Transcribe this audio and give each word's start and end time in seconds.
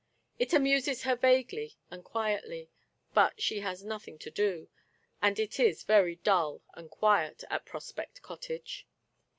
It 0.39 0.51
amuses 0.51 1.03
her 1.03 1.15
vaguely 1.15 1.77
and 1.91 2.03
quietly, 2.03 2.71
but 3.13 3.39
she 3.39 3.59
has 3.59 3.83
nothing 3.83 4.17
to 4.17 4.31
do, 4.31 4.67
and 5.21 5.37
it 5.37 5.59
is 5.59 5.83
very 5.83 6.15
dull 6.15 6.63
and 6.73 6.89
quiet 6.89 7.43
at 7.51 7.67
Prospect 7.67 8.23
Cottage. 8.23 8.87